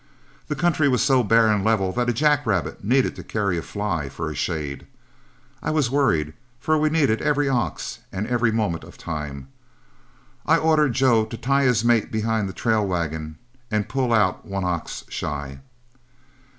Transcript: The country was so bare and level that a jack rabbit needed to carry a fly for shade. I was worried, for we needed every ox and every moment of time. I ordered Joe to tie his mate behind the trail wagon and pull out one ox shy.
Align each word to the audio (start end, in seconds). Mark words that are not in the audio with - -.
The 0.47 0.55
country 0.55 0.89
was 0.89 1.03
so 1.03 1.21
bare 1.21 1.47
and 1.49 1.63
level 1.63 1.91
that 1.91 2.09
a 2.09 2.13
jack 2.13 2.43
rabbit 2.47 2.83
needed 2.83 3.15
to 3.17 3.23
carry 3.23 3.59
a 3.59 3.61
fly 3.61 4.09
for 4.09 4.33
shade. 4.33 4.87
I 5.61 5.69
was 5.69 5.91
worried, 5.91 6.33
for 6.59 6.75
we 6.79 6.89
needed 6.89 7.21
every 7.21 7.47
ox 7.47 7.99
and 8.11 8.25
every 8.25 8.51
moment 8.51 8.83
of 8.83 8.97
time. 8.97 9.49
I 10.43 10.57
ordered 10.57 10.93
Joe 10.93 11.25
to 11.25 11.37
tie 11.37 11.65
his 11.65 11.85
mate 11.85 12.11
behind 12.11 12.49
the 12.49 12.53
trail 12.53 12.83
wagon 12.83 13.37
and 13.69 13.87
pull 13.87 14.11
out 14.11 14.43
one 14.43 14.63
ox 14.65 15.03
shy. 15.07 15.59